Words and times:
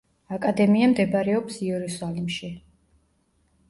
აკადემია 0.37 0.87
მდებარეობს 0.95 1.61
იერუსალიმში. 1.69 2.53